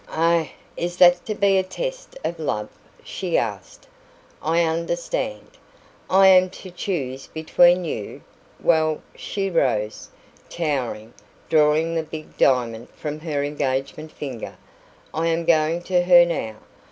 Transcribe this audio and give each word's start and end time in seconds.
"Ah, 0.09 0.49
is 0.75 0.97
that 0.97 1.23
to 1.27 1.35
be 1.35 1.59
a 1.59 1.63
test 1.63 2.17
of 2.25 2.39
love?" 2.39 2.69
she 3.03 3.37
asked. 3.37 3.87
"I 4.41 4.63
understand. 4.63 5.51
I 6.09 6.25
am 6.25 6.49
to 6.65 6.71
choose 6.71 7.27
between 7.27 7.85
you. 7.85 8.23
Well" 8.59 9.03
she 9.15 9.47
rose, 9.51 10.09
towering, 10.49 11.13
drawing 11.51 11.93
the 11.93 12.01
big 12.01 12.35
diamond 12.35 12.89
from 12.95 13.19
her 13.19 13.43
engagement 13.43 14.11
finger 14.11 14.57
"I 15.13 15.27
am 15.27 15.45
going 15.45 15.83
to 15.83 16.01
her 16.01 16.25
now. 16.25 16.55